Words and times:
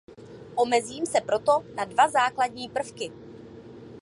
Omezím 0.55 1.05
se 1.05 1.21
proto 1.21 1.63
na 1.75 1.85
dva 1.85 2.09
základní 2.09 2.69
prvky. 2.69 3.11